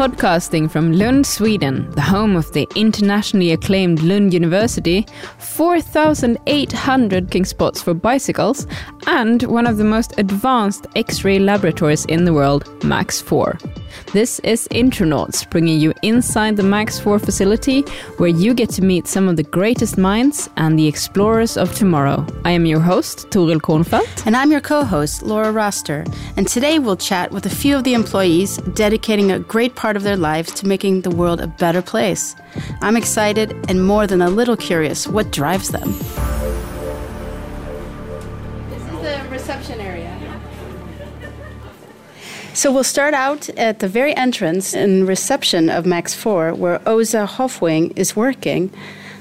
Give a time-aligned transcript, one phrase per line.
[0.00, 7.82] Podcasting from Lund, Sweden, the home of the internationally acclaimed Lund University, 4,800 king spots
[7.82, 8.66] for bicycles,
[9.06, 13.58] and one of the most advanced X ray laboratories in the world, MAX 4.
[14.12, 17.82] This is Intronauts, bringing you inside the MAX 4 facility,
[18.18, 22.26] where you get to meet some of the greatest minds and the explorers of tomorrow.
[22.44, 24.26] I am your host, Toril Kornfeldt.
[24.26, 26.04] And I'm your co host, Laura Roster.
[26.36, 30.02] And today we'll chat with a few of the employees dedicating a great part of
[30.02, 32.36] their lives to making the world a better place.
[32.80, 36.29] I'm excited and more than a little curious what drives them.
[42.52, 47.26] So we'll start out at the very entrance and reception of Max 4, where Åse
[47.26, 48.70] Hofwing is working.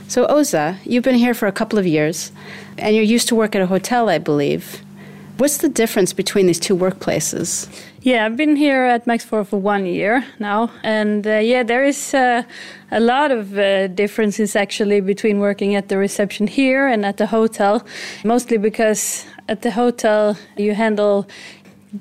[0.07, 2.31] So, Åse, you've been here for a couple of years,
[2.79, 4.81] and you're used to work at a hotel, I believe.
[5.37, 7.69] What's the difference between these two workplaces?
[8.01, 10.71] Yeah, I've been here at Max 4 for one year now.
[10.83, 12.43] And uh, yeah, there is uh,
[12.91, 17.27] a lot of uh, differences actually between working at the reception here and at the
[17.27, 17.85] hotel.
[18.23, 21.27] Mostly because at the hotel you handle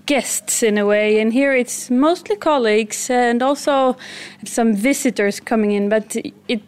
[0.06, 3.97] guests in a way, and here it's mostly colleagues and also
[4.45, 5.89] some visitors coming in.
[5.89, 6.17] But
[6.48, 6.62] it,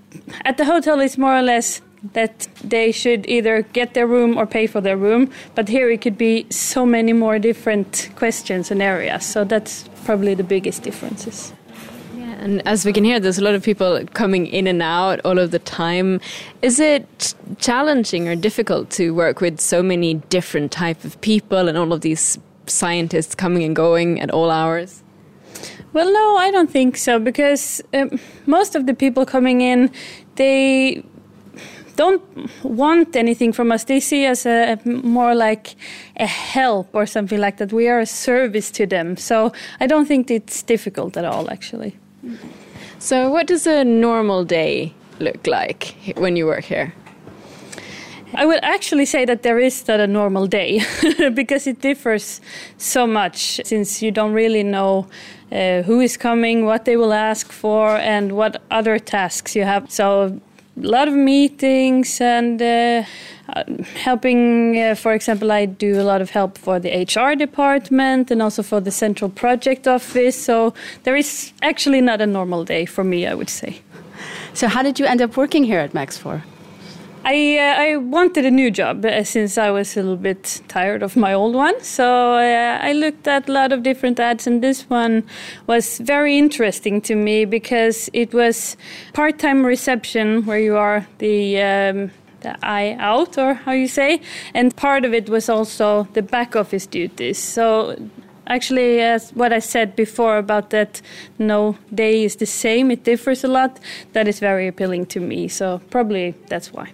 [0.45, 4.47] at the hotel, it's more or less that they should either get their room or
[4.47, 5.31] pay for their room.
[5.55, 9.25] But here it could be so many more different questions and areas.
[9.25, 11.53] So that's probably the biggest differences.
[12.17, 15.21] Yeah, and as we can hear, there's a lot of people coming in and out
[15.27, 16.21] all of the time.
[16.62, 21.77] Is it challenging or difficult to work with so many different type of people and
[21.77, 22.39] all of these
[22.71, 25.03] scientists coming and going at all hours?
[25.93, 29.91] Well, no, I don't think so because um, most of the people coming in,
[30.37, 31.03] they
[31.97, 32.23] don't
[32.65, 33.85] want anything from us.
[33.85, 35.75] They see us a, more like
[36.17, 37.72] a help or something like that.
[37.72, 39.17] We are a service to them.
[39.17, 41.97] So I don't think it's difficult at all, actually.
[42.99, 46.93] So, what does a normal day look like when you work here?
[48.35, 50.83] I would actually say that there is not a normal day
[51.35, 52.41] because it differs
[52.79, 55.07] so much since you don't really know
[55.51, 59.91] uh, who is coming, what they will ask for, and what other tasks you have.
[59.91, 60.41] So
[60.81, 63.03] a lot of meetings and uh,
[63.97, 64.79] helping.
[64.79, 68.62] Uh, for example, I do a lot of help for the HR department and also
[68.62, 70.41] for the central project office.
[70.41, 73.81] So there is actually not a normal day for me, I would say.
[74.55, 76.43] So, how did you end up working here at Max 4?
[77.22, 81.03] I uh, I wanted a new job uh, since I was a little bit tired
[81.03, 81.78] of my old one.
[81.82, 85.25] So uh, I looked at a lot of different ads, and this one
[85.66, 88.76] was very interesting to me because it was
[89.12, 92.10] part-time reception where you are the um,
[92.41, 94.20] the eye out, or how you say,
[94.54, 97.38] and part of it was also the back office duties.
[97.38, 97.97] So
[98.50, 101.00] actually as what i said before about that
[101.38, 103.81] no day is the same it differs a lot
[104.12, 106.93] that is very appealing to me so probably that's why.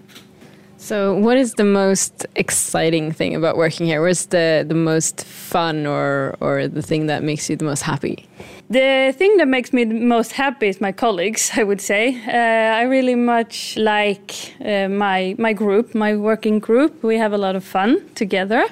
[0.79, 4.03] So what is the most exciting thing about working here?
[4.03, 8.29] What's the the most fun or or the thing that makes you the most happy
[8.69, 11.51] the thing that makes me most happy is my colleagues.
[11.57, 17.03] I would say uh, I really much like uh, my my group, my working group.
[17.03, 18.67] We have a lot of fun together.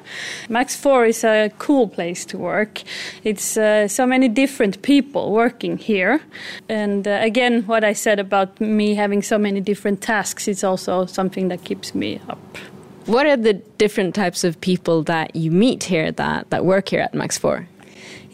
[0.49, 2.83] Max Four is a cool place to work.
[3.23, 6.21] It's uh, so many different people working here,
[6.69, 11.07] and uh, again, what I said about me having so many different tasks is also
[11.07, 12.59] something that keeps me up.
[13.07, 17.01] What are the different types of people that you meet here that, that work here
[17.01, 17.69] at Max 4?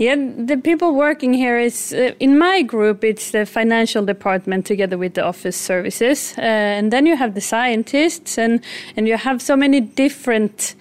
[0.01, 3.05] Yeah, the people working here is uh, in my group.
[3.05, 7.43] It's the financial department together with the office services, uh, and then you have the
[7.43, 8.65] scientists, and
[8.97, 10.75] and you have so many different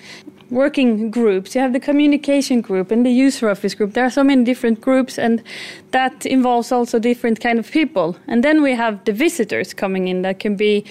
[0.50, 1.53] working groups.
[1.53, 3.94] You have the communication group and the user office group.
[3.94, 5.44] There are so many different groups, and
[5.91, 8.16] that involves also different kind of people.
[8.28, 10.86] And then we have the visitors coming in that can be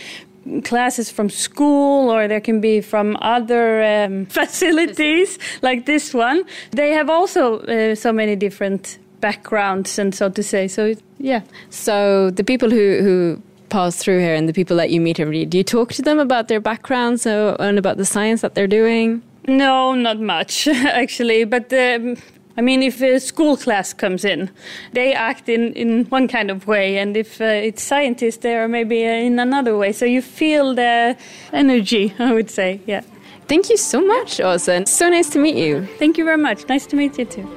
[0.65, 6.45] classes from school or there can be from other um, facilities like this one.
[6.71, 10.69] They have also uh, so many different backgrounds and so to say.
[10.69, 11.43] So yeah.
[11.71, 15.41] So the people who who pass through here and the people that you meet every
[15.41, 18.67] day, do you talk to them about their backgrounds and about the science that they're
[18.67, 19.23] doing?
[19.47, 20.69] No, not much
[21.03, 21.45] actually.
[21.45, 22.17] But um,
[22.59, 24.51] I mean, if a school class comes in,
[24.93, 28.67] they act in, in one kind of way, and if uh, it's scientists, they are
[28.67, 29.93] maybe uh, in another way.
[29.93, 31.17] So you feel the
[31.53, 33.03] energy, I would say, yeah.
[33.47, 34.89] Thank you so much, Åse.
[34.89, 35.87] So nice to meet you.
[36.01, 36.69] Thank you very much.
[36.69, 37.49] Nice to meet you too.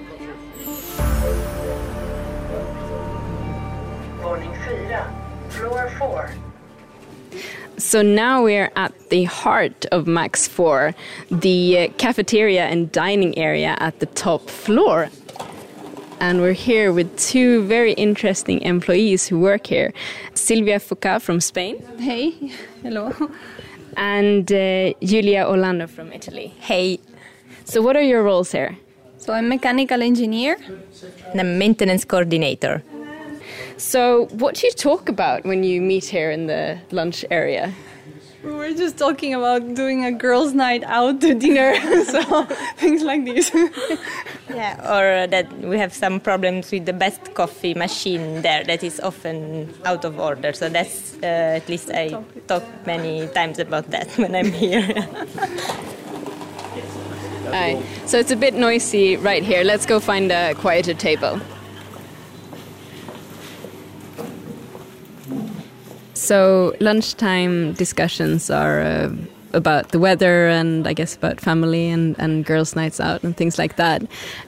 [4.21, 6.40] Våning 4, floor 4.
[7.81, 10.93] So now we're at the heart of Max 4,
[11.31, 15.09] the uh, cafeteria and dining area at the top floor.
[16.19, 19.91] and we're here with two very interesting employees who work here
[20.35, 21.83] Silvia Forcat from Spain.
[21.97, 23.11] Hey, hello.
[23.97, 26.53] And uh, Giulia Orlando from Italy.
[26.59, 26.99] Hey.
[27.65, 28.77] So, what are your roles here?
[29.17, 30.55] So, I'm mechanical engineer.
[31.31, 32.83] And I'm maintenance coordinator.
[33.81, 37.73] So, what do you talk about when you meet here in the lunch area?
[38.43, 41.75] We were just talking about doing a girls' night out to dinner,
[42.05, 42.43] so
[42.77, 43.51] things like this.
[44.49, 48.99] yeah, or that we have some problems with the best coffee machine there that is
[48.99, 50.53] often out of order.
[50.53, 54.93] So that's uh, at least I talk many times about that when I'm here.
[57.51, 57.81] Aye.
[58.05, 59.63] So it's a bit noisy right here.
[59.63, 61.41] Let's go find a quieter table.
[66.21, 69.09] So lunchtime discussions are uh,
[69.53, 73.57] about the weather and I guess about family and, and girls' nights out and things
[73.57, 74.03] like that.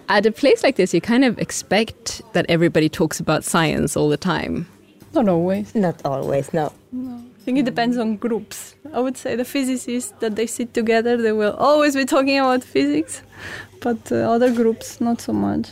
[0.08, 4.08] At a place like this, you kind of expect that everybody talks about science all
[4.08, 4.68] the time.
[5.16, 5.74] Not always.
[5.74, 6.72] Not always, no.
[6.92, 7.16] No.
[7.16, 8.76] I think it depends on groups.
[8.94, 12.64] I would say the physicists that they sit together, they will always be talking about
[12.64, 13.24] physics,
[13.82, 15.70] but uh, other groups, not so much.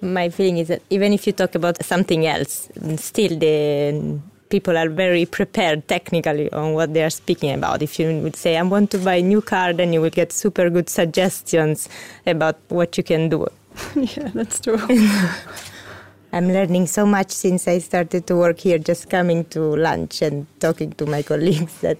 [0.00, 4.20] My feeling is that even if you talk about something else, still the
[4.54, 7.82] people are very prepared technically on what they are speaking about.
[7.82, 10.30] If you would say, I want to buy a new car, then you will get
[10.30, 11.88] super good suggestions
[12.24, 13.48] about what you can do.
[13.96, 14.78] yeah, that's true.
[16.32, 20.46] I'm learning so much since I started to work here, just coming to lunch and
[20.60, 21.98] talking to my colleagues that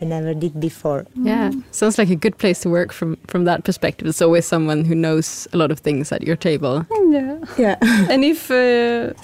[0.00, 1.06] I never did before.
[1.14, 4.06] Yeah, sounds like a good place to work from from that perspective.
[4.06, 6.84] It's always someone who knows a lot of things at your table.
[7.10, 7.76] Yeah, yeah.
[8.10, 9.14] and if uh,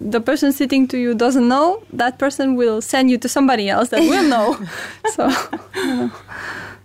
[0.00, 3.88] the person sitting to you doesn't know, that person will send you to somebody else
[3.88, 4.56] that will know.
[5.14, 5.30] so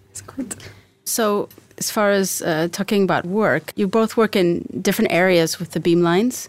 [0.09, 0.55] it's good.
[1.03, 5.71] So, as far as uh, talking about work, you both work in different areas with
[5.71, 6.47] the beamlines,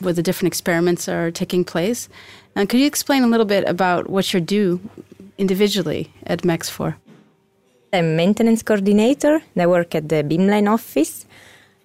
[0.00, 2.08] where the different experiments are taking place.
[2.54, 4.78] And could you explain a little bit about what you do
[5.38, 6.96] individually at Max4?
[7.92, 9.40] I'm maintenance coordinator.
[9.56, 11.26] I work at the Beamline office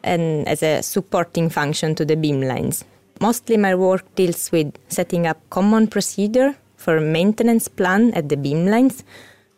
[0.04, 2.84] and as a supporting function to the Beamlines.
[3.22, 9.04] Mostly my work deals with setting up common procedure for maintenance plan at the Beamlines.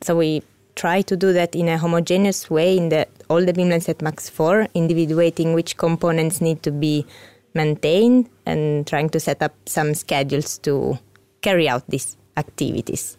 [0.01, 0.43] So we
[0.75, 4.29] try to do that in a homogeneous way in the all the beamlines at Max
[4.29, 7.05] 4, individuating which components need to be
[7.53, 10.99] maintained and trying to set up some schedules to
[11.41, 13.17] carry out these activities.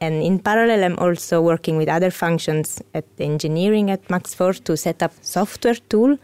[0.00, 5.02] And in parallel, I'm also working with other functions at engineering at Max4 to set
[5.02, 6.18] up software tool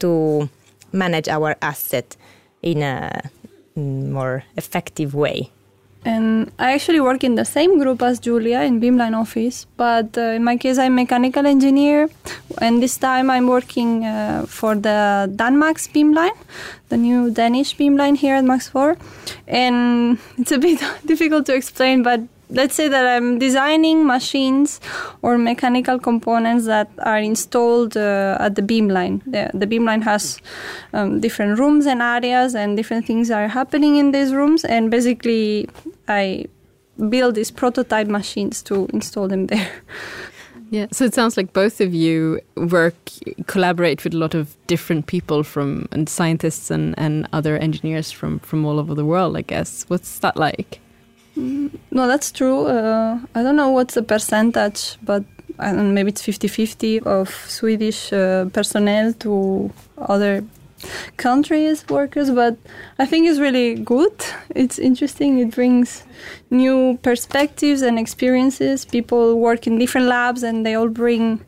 [0.00, 0.48] to
[0.92, 2.16] manage our asset
[2.62, 3.30] in a
[3.74, 5.50] more effective way.
[6.04, 10.36] And I actually work in the same group as Giulia in Beamline office, but uh,
[10.36, 12.08] in my case, I'm mechanical engineer,
[12.58, 16.36] and this time I'm working uh, for the DanMAX Beamline,
[16.90, 18.96] the new Danish Beamline here at Max 4.
[19.48, 22.20] And it's a bit difficult to explain, but
[22.50, 24.80] let's say that I'm designing machines
[25.22, 29.22] or mechanical components that are installed uh, at the beamline.
[29.24, 30.40] The, the beamline has
[30.92, 34.64] um, different rooms and areas, and different things are happening in these rooms.
[34.64, 35.68] And basically,
[36.08, 36.46] I
[37.08, 39.70] build these prototype machines to install them there.
[40.70, 42.96] Yeah, so it sounds like both of you work,
[43.46, 48.40] collaborate with a lot of different people from and scientists and, and other engineers from,
[48.40, 49.84] from all over the world, I guess.
[49.86, 50.80] What's that like?
[51.36, 52.66] No, that's true.
[52.66, 55.24] Uh, I don't know what's the percentage, but
[55.58, 60.44] I don't maybe it's 50 50 of Swedish uh, personnel to other
[61.16, 62.56] countries workers, but
[62.98, 64.12] I think it's really good.
[64.54, 65.38] It's interesting.
[65.38, 66.04] It brings
[66.50, 68.84] new perspectives and experiences.
[68.84, 71.44] People work in different labs and they all bring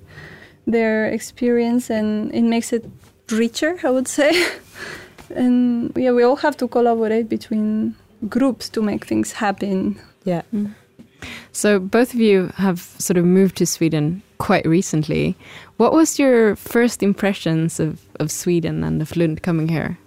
[0.67, 2.85] their experience, and it makes it
[3.31, 4.47] richer, I would say.
[5.35, 7.95] and yeah, we all have to collaborate between
[8.29, 9.99] groups to make things happen.
[10.25, 10.43] Yeah.
[10.53, 10.75] Mm.
[11.53, 15.37] So both of you have sort of moved to Sweden quite recently.
[15.77, 19.99] What was your first impressions of, of Sweden and of Lund coming here?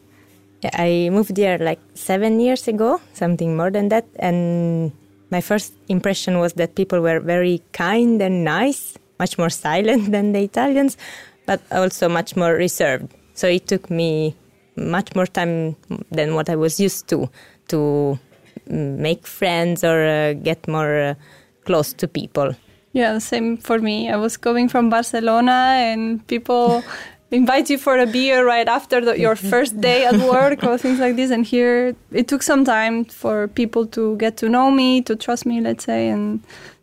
[0.62, 4.06] Yeah, I moved here like seven years ago, something more than that.
[4.20, 4.92] And
[5.32, 10.34] my first impression was that people were very kind and nice, much more silent than
[10.34, 10.98] the Italians,
[11.46, 13.14] but also much more reserved.
[13.34, 14.36] So it took me
[14.76, 15.76] much more time
[16.12, 17.30] than what I was used to
[17.72, 18.20] to
[18.68, 21.14] make friends or uh, get more uh,
[21.66, 22.56] close to people.
[22.94, 24.10] Yeah, same for me.
[24.10, 26.84] I was coming from Barcelona and people
[27.32, 31.00] invite you for a beer right after the, your first day at work or things
[31.00, 31.32] like this.
[31.32, 35.46] And here it took some time for people to get to know me, to trust
[35.46, 36.42] me, let's say, and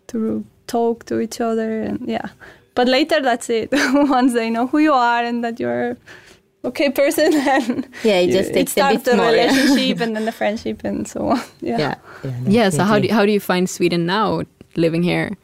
[0.09, 1.83] to talk to each other.
[1.83, 2.29] And yeah.
[2.75, 3.69] But later, that's it.
[3.93, 5.97] Once they know who you are and that you're
[6.69, 9.31] okay person, and Yeah, it just it takes a starts bit the more.
[9.35, 9.47] yeah.
[9.47, 11.41] relationship and then the friendship and so on.
[11.61, 11.79] Yeah.
[11.79, 11.95] yeah,
[12.25, 12.71] yeah, Yeah.
[12.71, 14.43] So how do you, how do you find Sweden now,
[14.77, 15.37] living here?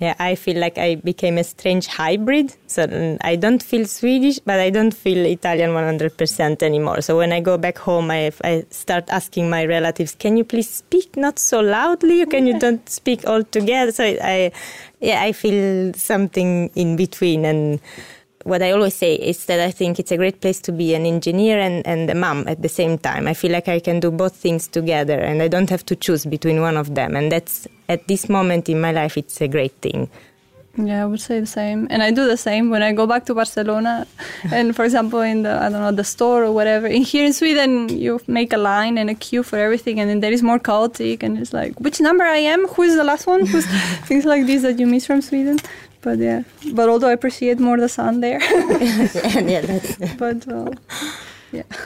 [0.00, 2.52] Yeah, I feel like I became a strange hybrid.
[2.66, 7.00] So mm, I don't feel Swedish, but I don't feel Italian 100% anymore.
[7.00, 10.68] So when I go back home, I, I start asking my relatives, "Can you please
[10.68, 12.22] speak not so loudly?
[12.22, 14.50] Or can you don't speak all together?" So I,
[15.00, 17.44] yeah, I feel something in between.
[17.44, 17.80] And
[18.44, 21.06] what I always say is that I think it's a great place to be an
[21.06, 23.26] engineer and, and a mom at the same time.
[23.26, 26.24] I feel like I can do both things together, and I don't have to choose
[26.26, 27.16] between one of them.
[27.16, 30.08] And that's at this moment in my life, it's a great thing.
[30.76, 31.86] Yeah, I would say the same.
[31.88, 34.06] And I do the same when I go back to Barcelona.
[34.52, 36.86] and for example, in the, I don't know, the store or whatever.
[36.86, 40.00] In here in Sweden, you make a line and a queue for everything.
[40.00, 41.22] And then there is more chaotic.
[41.22, 42.66] And it's like, which number I am?
[42.66, 43.46] Who is the last one?
[43.46, 43.66] Who's
[44.08, 45.60] things like this that you miss from Sweden.
[46.04, 46.42] But yeah,
[46.74, 48.38] but although I appreciate more the sun there.
[48.42, 50.70] yeah, that's, but uh,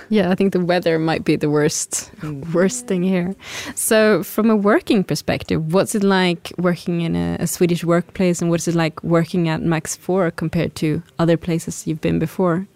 [0.09, 2.11] Yeah, I think the weather might be the worst
[2.53, 3.35] worst thing here.
[3.75, 8.51] So, from a working perspective, what's it like working in a, a Swedish workplace, and
[8.51, 12.67] what's it like working at Max Four compared to other places you've been before?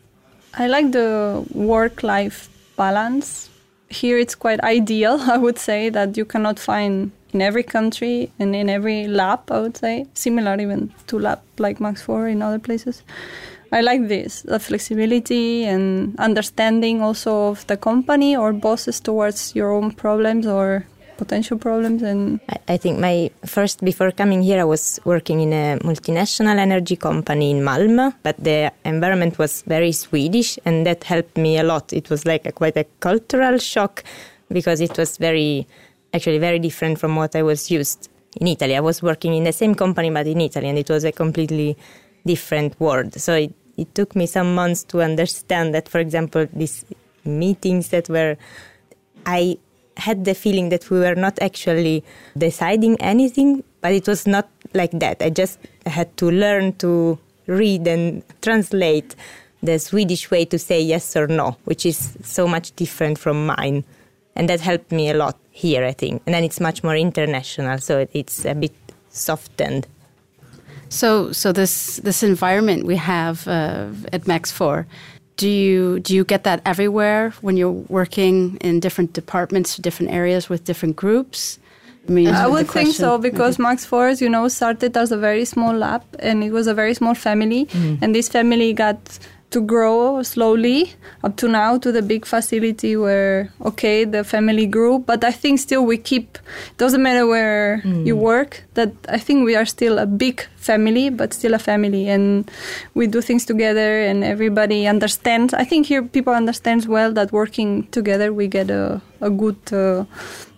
[0.55, 3.49] I like the work life balance.
[3.89, 8.55] Here it's quite ideal, I would say, that you cannot find in every country and
[8.55, 12.59] in every lab, I would say, similar even to lab like Max 4 in other
[12.59, 13.03] places.
[13.73, 19.73] I like this, the flexibility and understanding also of the company or bosses towards your
[19.73, 20.85] own problems or
[21.17, 25.79] potential problems and I- think my first, before coming here, I was working in a
[25.83, 31.59] multinational energy company in Malmö, but the environment was very Swedish and that helped me
[31.59, 31.93] a lot.
[31.93, 34.03] It was like a, quite a cultural shock
[34.51, 35.67] because it was very,
[36.15, 38.09] actually very different from what I was used
[38.41, 38.77] in Italy.
[38.77, 41.77] I was working in the same company but in Italy and it was a completely
[42.27, 43.15] different world.
[43.21, 46.85] So it, it took me some months to understand that, for example, these
[47.25, 48.37] meetings that were,
[49.27, 49.59] I
[49.97, 52.05] had the feeling that we were not actually
[52.37, 55.23] deciding anything, but it was not like that.
[55.23, 59.15] I just had to learn to read and translate
[59.63, 63.85] the Swedish way to say yes or no, which is so much different from mine.
[64.35, 66.23] And that helped me a lot here, I think.
[66.27, 68.75] And then it's much more international, so it's a bit
[69.11, 69.87] softened.
[70.89, 74.87] So, so this this environment we have uh, at Max Four,
[75.37, 80.49] do you do you get that everywhere when you're working in different departments, different areas
[80.49, 81.59] with different groups?
[82.09, 85.17] I mean, I the would think so because Max Force, you know, started as a
[85.17, 87.69] very small lab and it was a very small family.
[88.03, 88.99] And this family got
[89.53, 94.99] to grow slowly up to now to the big facility where, okay, the family grew.
[94.99, 96.39] But I think still we keep,
[96.79, 101.33] doesn't matter where you work, that I think we are still a big family, but
[101.33, 102.09] still a family.
[102.09, 102.51] And
[102.95, 105.55] we do things together and everybody understands.
[105.55, 109.59] I think here people understands well that working together we get a, a good.
[109.73, 110.05] Uh,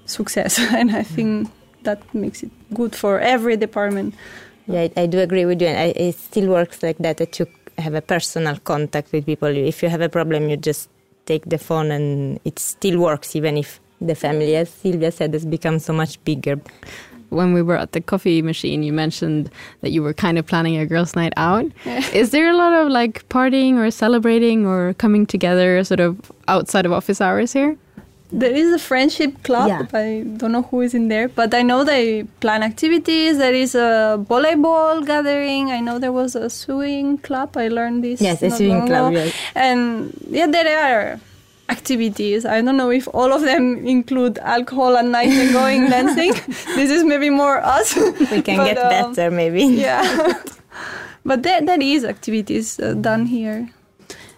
[0.06, 1.48] success and i think
[1.82, 4.14] that makes it good for every department
[4.66, 5.68] Yeah, I, I do agree with you.
[5.68, 7.46] And I, it still works like that, that you
[7.78, 9.49] have a personal contact with people.
[9.49, 10.88] If you have a problem, you just
[11.26, 15.47] take the phone and it still works, even if the family, as Silvia said, has
[15.47, 16.61] become so much bigger.
[17.31, 19.50] When we were at the coffee machine, you mentioned
[19.81, 21.66] that you were kind of planning a girls' night out.
[22.12, 26.87] Is there a lot of like partying or celebrating or coming together sort of outside
[26.87, 27.76] of office hours here?
[28.43, 29.87] There is a friendship club Yeah.
[30.05, 31.29] i don't know who is in there.
[31.41, 33.38] But i know they plan activities.
[33.38, 33.91] There is a
[34.31, 35.71] volleyball gathering.
[35.71, 37.57] I know there was a sewing club.
[37.57, 39.33] I learned this Yes, a sewing long club, yes.
[39.55, 39.83] and
[40.38, 41.21] yeah there are
[41.76, 42.45] activities.
[42.45, 46.33] I don't know if all of them include alcohol at night and going dancing.
[46.76, 47.97] This is maybe more us.
[47.97, 49.64] We can But, get um, better, maybe.
[49.64, 50.05] yeah.
[51.25, 53.71] But there, there is activities uh, done here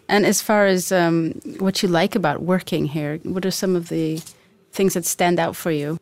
[0.09, 3.89] And as far as um, what you like about working here, what are some of
[3.89, 4.23] the
[4.73, 5.99] things that stand out for you?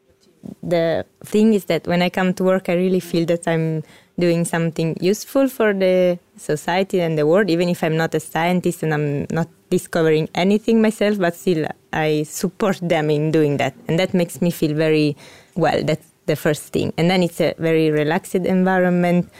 [0.62, 3.82] the thing is that when I come to work, I really feel that I'm
[4.18, 8.82] doing something useful for the society and the world, even if I'm not a scientist
[8.82, 13.74] and I'm not discovering anything myself, but still I support them in doing that.
[13.88, 15.16] And that makes me feel very
[15.56, 15.82] well.
[15.82, 16.92] That's the first thing.
[16.96, 19.30] And then it's a very relaxed environment.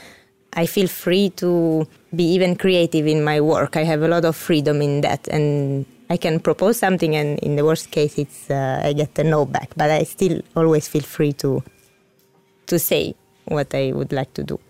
[0.55, 3.77] I feel free to be even creative in my work.
[3.77, 5.29] I have a lot of freedom in that.
[5.29, 9.25] And I can propose something, and in the worst case, it's uh, I get a
[9.25, 9.71] no back.
[9.77, 11.63] But I still always feel free to
[12.67, 13.15] to say
[13.47, 14.61] what I would like to do.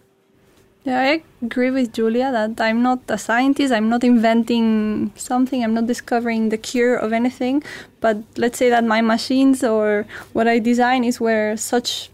[0.84, 3.72] Yeah, I agree with Giulia that I'm not a scientist.
[3.72, 5.64] I'm not inventing something.
[5.64, 7.62] I'm not discovering the cure of anything.
[8.00, 12.10] But let's say that my machines or what I design is where such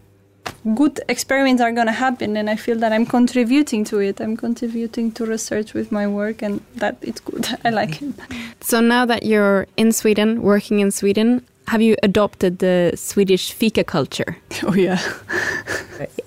[0.74, 4.36] good experiments are going to happen and i feel that i'm contributing to it i'm
[4.36, 8.14] contributing to research with my work and that it's good i like it
[8.62, 13.84] So now that you're in Sweden, working in Sweden, have you adopted the Swedish fika
[13.84, 14.36] culture?
[14.68, 15.00] oh yeah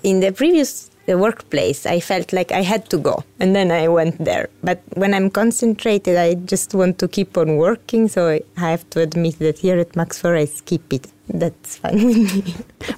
[0.02, 3.88] In the previous uh, workplace, I felt like I had to go, and then I
[3.88, 4.48] went there.
[4.62, 8.08] But when I'm concentrated, I just want to keep on working.
[8.08, 11.06] So I have to admit that here at Max 4, I skip it.
[11.28, 12.54] That's fine with me.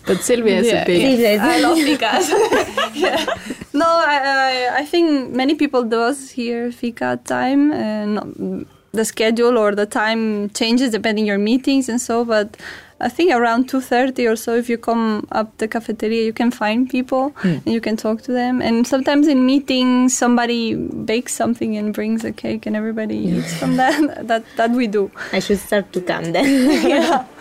[0.07, 1.19] But Silvia is Yeah, a big.
[1.19, 1.39] Yeah.
[1.41, 2.95] I love fikas.
[2.95, 3.25] yeah.
[3.73, 7.73] No, I, I, I think many people does here fika time.
[7.73, 12.25] And the schedule or the time changes depending your meetings and so.
[12.25, 12.57] But
[12.99, 16.51] I think around two thirty or so, if you come up the cafeteria, you can
[16.51, 17.59] find people hmm.
[17.65, 18.63] and you can talk to them.
[18.63, 23.77] And sometimes in meetings, somebody bakes something and brings a cake, and everybody eats from
[23.77, 24.27] that.
[24.27, 25.11] That that we do.
[25.33, 27.27] I should start to come then.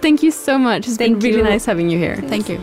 [0.00, 0.86] Thank you so much.
[0.86, 1.42] It's been really you.
[1.42, 2.16] nice having you here.
[2.16, 2.60] Thank you.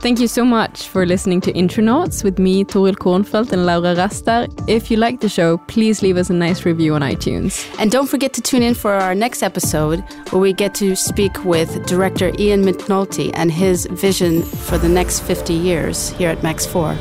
[0.00, 4.46] Thank you so much for listening to Intronauts with me, Toril Kornfeldt and Laura Rastar.
[4.68, 7.66] If you like the show, please leave us a nice review on iTunes.
[7.80, 11.44] And don't forget to tune in for our next episode where we get to speak
[11.44, 16.64] with director Ian McNulty and his vision for the next 50 years here at Max
[16.64, 16.96] 4.